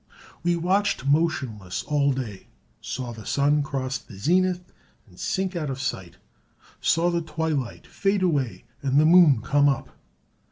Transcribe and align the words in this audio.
We 0.41 0.55
watched 0.55 1.05
motionless 1.05 1.83
all 1.83 2.11
day, 2.11 2.47
saw 2.81 3.13
the 3.13 3.23
sun 3.27 3.61
cross 3.61 3.99
the 3.99 4.15
zenith 4.17 4.63
and 5.05 5.19
sink 5.19 5.55
out 5.55 5.69
of 5.69 5.79
sight, 5.79 6.17
saw 6.79 7.11
the 7.11 7.21
twilight 7.21 7.85
fade 7.85 8.23
away 8.23 8.63
and 8.81 8.99
the 8.99 9.05
moon 9.05 9.41
come 9.43 9.69
up. 9.69 9.89